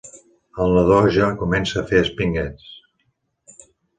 [0.63, 3.63] El nadó ja comença a fer espinguets.